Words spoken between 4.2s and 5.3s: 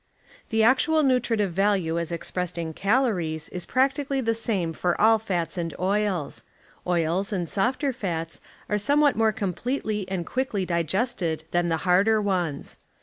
the same for all